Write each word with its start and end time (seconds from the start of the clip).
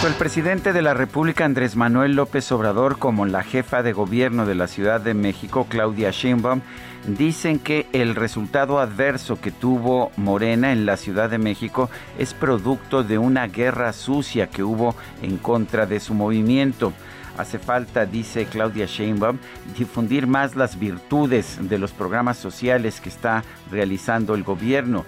Tanto 0.00 0.14
el 0.14 0.18
presidente 0.18 0.72
de 0.72 0.80
la 0.80 0.94
República, 0.94 1.44
Andrés 1.44 1.76
Manuel 1.76 2.14
López 2.14 2.50
Obrador, 2.52 2.98
como 2.98 3.26
la 3.26 3.42
jefa 3.42 3.82
de 3.82 3.92
gobierno 3.92 4.46
de 4.46 4.54
la 4.54 4.66
Ciudad 4.66 4.98
de 4.98 5.12
México, 5.12 5.66
Claudia 5.68 6.10
Sheinbaum, 6.10 6.62
dicen 7.06 7.58
que 7.58 7.86
el 7.92 8.14
resultado 8.14 8.78
adverso 8.78 9.42
que 9.42 9.50
tuvo 9.50 10.10
Morena 10.16 10.72
en 10.72 10.86
la 10.86 10.96
Ciudad 10.96 11.28
de 11.28 11.36
México 11.36 11.90
es 12.18 12.32
producto 12.32 13.02
de 13.02 13.18
una 13.18 13.46
guerra 13.48 13.92
sucia 13.92 14.46
que 14.46 14.62
hubo 14.62 14.94
en 15.20 15.36
contra 15.36 15.84
de 15.84 16.00
su 16.00 16.14
movimiento. 16.14 16.94
Hace 17.36 17.58
falta, 17.58 18.06
dice 18.06 18.46
Claudia 18.46 18.86
Sheinbaum, 18.86 19.36
difundir 19.76 20.26
más 20.26 20.56
las 20.56 20.78
virtudes 20.78 21.58
de 21.60 21.76
los 21.76 21.92
programas 21.92 22.38
sociales 22.38 23.02
que 23.02 23.10
está 23.10 23.44
realizando 23.70 24.34
el 24.34 24.44
gobierno. 24.44 25.04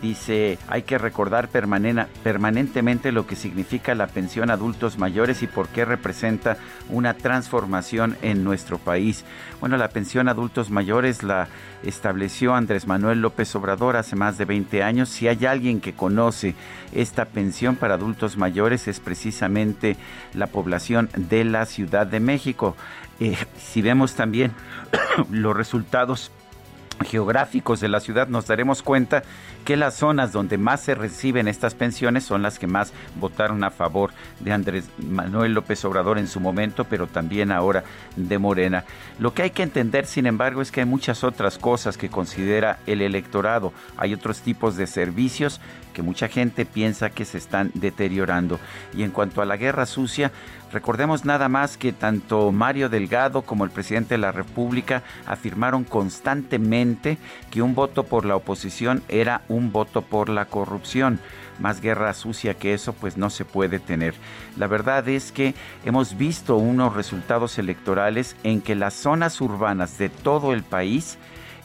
Dice, 0.00 0.58
hay 0.68 0.82
que 0.82 0.98
recordar 0.98 1.48
permanentemente 1.48 3.12
lo 3.12 3.26
que 3.26 3.34
significa 3.34 3.94
la 3.94 4.06
pensión 4.06 4.50
a 4.50 4.54
adultos 4.54 4.98
mayores 4.98 5.42
y 5.42 5.46
por 5.46 5.68
qué 5.68 5.86
representa 5.86 6.58
una 6.90 7.14
transformación 7.14 8.16
en 8.20 8.44
nuestro 8.44 8.76
país. 8.78 9.24
Bueno, 9.58 9.78
la 9.78 9.88
pensión 9.88 10.28
a 10.28 10.32
adultos 10.32 10.70
mayores 10.70 11.22
la 11.22 11.48
estableció 11.82 12.54
Andrés 12.54 12.86
Manuel 12.86 13.22
López 13.22 13.54
Obrador 13.56 13.96
hace 13.96 14.16
más 14.16 14.36
de 14.36 14.44
20 14.44 14.82
años. 14.82 15.08
Si 15.08 15.28
hay 15.28 15.46
alguien 15.46 15.80
que 15.80 15.94
conoce 15.94 16.54
esta 16.92 17.24
pensión 17.24 17.76
para 17.76 17.94
adultos 17.94 18.36
mayores 18.36 18.88
es 18.88 19.00
precisamente 19.00 19.96
la 20.34 20.48
población 20.48 21.08
de 21.16 21.44
la 21.44 21.64
Ciudad 21.64 22.06
de 22.06 22.20
México. 22.20 22.76
Eh, 23.18 23.36
si 23.56 23.80
vemos 23.80 24.14
también 24.14 24.52
los 25.30 25.56
resultados 25.56 26.30
geográficos 27.04 27.80
de 27.80 27.88
la 27.88 28.00
ciudad 28.00 28.28
nos 28.28 28.46
daremos 28.46 28.82
cuenta 28.82 29.22
que 29.64 29.76
las 29.76 29.94
zonas 29.94 30.32
donde 30.32 30.58
más 30.58 30.80
se 30.80 30.94
reciben 30.94 31.48
estas 31.48 31.74
pensiones 31.74 32.24
son 32.24 32.42
las 32.42 32.58
que 32.58 32.66
más 32.66 32.92
votaron 33.16 33.64
a 33.64 33.70
favor 33.70 34.12
de 34.40 34.52
Andrés 34.52 34.88
Manuel 34.98 35.54
López 35.54 35.84
Obrador 35.84 36.18
en 36.18 36.28
su 36.28 36.40
momento, 36.40 36.84
pero 36.84 37.06
también 37.06 37.52
ahora 37.52 37.84
de 38.16 38.38
Morena. 38.38 38.84
Lo 39.18 39.34
que 39.34 39.42
hay 39.42 39.50
que 39.50 39.62
entender, 39.62 40.06
sin 40.06 40.26
embargo, 40.26 40.62
es 40.62 40.70
que 40.70 40.80
hay 40.80 40.86
muchas 40.86 41.24
otras 41.24 41.58
cosas 41.58 41.96
que 41.96 42.08
considera 42.08 42.78
el 42.86 43.02
electorado. 43.02 43.72
Hay 43.96 44.14
otros 44.14 44.40
tipos 44.40 44.76
de 44.76 44.86
servicios 44.86 45.60
que 45.96 46.02
mucha 46.02 46.28
gente 46.28 46.66
piensa 46.66 47.08
que 47.08 47.24
se 47.24 47.38
están 47.38 47.70
deteriorando. 47.72 48.60
Y 48.94 49.02
en 49.02 49.10
cuanto 49.10 49.40
a 49.40 49.46
la 49.46 49.56
guerra 49.56 49.86
sucia, 49.86 50.30
Recordemos 50.72 51.24
nada 51.24 51.48
más 51.48 51.76
que 51.76 51.92
tanto 51.92 52.50
Mario 52.50 52.88
Delgado 52.88 53.42
como 53.42 53.64
el 53.64 53.70
presidente 53.70 54.14
de 54.14 54.18
la 54.18 54.32
República 54.32 55.04
afirmaron 55.24 55.84
constantemente 55.84 57.18
que 57.50 57.62
un 57.62 57.74
voto 57.74 58.02
por 58.02 58.26
la 58.26 58.34
oposición 58.34 59.02
era 59.08 59.42
un 59.48 59.70
voto 59.70 60.02
por 60.02 60.28
la 60.28 60.46
corrupción. 60.46 61.20
Más 61.60 61.80
guerra 61.80 62.12
sucia 62.14 62.54
que 62.54 62.74
eso 62.74 62.92
pues 62.92 63.16
no 63.16 63.30
se 63.30 63.44
puede 63.44 63.78
tener. 63.78 64.14
La 64.58 64.66
verdad 64.66 65.08
es 65.08 65.30
que 65.30 65.54
hemos 65.84 66.18
visto 66.18 66.56
unos 66.56 66.94
resultados 66.94 67.58
electorales 67.58 68.36
en 68.42 68.60
que 68.60 68.74
las 68.74 68.92
zonas 68.92 69.40
urbanas 69.40 69.96
de 69.98 70.08
todo 70.08 70.52
el 70.52 70.64
país 70.64 71.16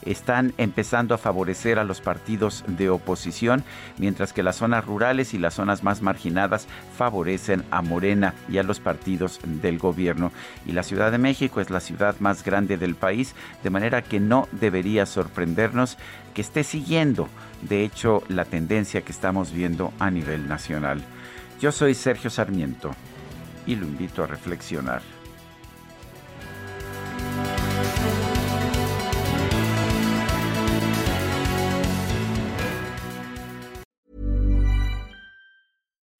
están 0.06 0.54
empezando 0.58 1.14
a 1.14 1.18
favorecer 1.18 1.80
a 1.80 1.84
los 1.84 2.02
partidos 2.02 2.64
de 2.68 2.90
oposición, 2.90 3.64
mientras 3.98 4.34
que 4.34 4.44
las 4.44 4.58
zonas 4.58 4.86
rurales 4.86 5.34
y 5.34 5.38
las 5.38 5.56
zonas 5.56 5.84
más 5.84 6.02
marginadas 6.02 6.68
favorecen 6.98 7.64
a 7.72 7.82
Morena 7.82 8.34
y 8.50 8.58
a 8.58 8.64
los 8.64 8.80
partidos 8.80 9.40
del 9.44 9.78
gobierno. 9.78 10.32
Y 10.66 10.72
la 10.72 10.84
Ciudad 10.84 11.12
de 11.12 11.18
México 11.18 11.62
es 11.62 11.70
la 11.70 11.80
ciudad 11.80 12.16
más 12.20 12.44
grande 12.44 12.78
del 12.78 12.96
país, 12.96 13.36
de 13.64 13.70
manera 13.70 14.02
que 14.02 14.20
no 14.20 14.48
debería 14.52 15.06
sorprendernos 15.06 15.98
que 16.34 16.42
esté 16.42 16.64
siguiendo, 16.64 17.28
de 17.62 17.84
hecho, 17.84 18.24
la 18.28 18.46
tendencia 18.46 19.02
que 19.02 19.12
estamos 19.12 19.52
viendo 19.52 19.94
a 20.00 20.10
nivel 20.10 20.48
nacional. 20.48 21.02
Yo 21.60 21.72
soy 21.72 21.94
Sergio 21.94 22.30
Sarmiento 22.30 22.92
y 23.68 23.76
lo 23.76 23.86
invito 23.86 24.24
a 24.24 24.28
reflexionar. 24.28 25.21